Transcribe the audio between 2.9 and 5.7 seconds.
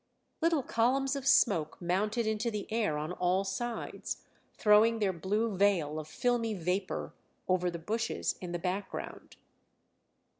on all sides, throwing their blue